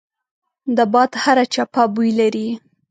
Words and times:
د 0.75 0.77
باد 0.93 1.11
هره 1.23 1.45
چپه 1.53 1.83
بوی 1.93 2.11
لري 2.19 2.47